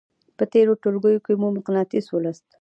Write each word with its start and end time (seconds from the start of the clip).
په 0.37 0.43
تېرو 0.53 0.73
ټولګیو 0.81 1.23
کې 1.25 1.33
مو 1.41 1.47
مقناطیس 1.57 2.05
ولوستل. 2.09 2.53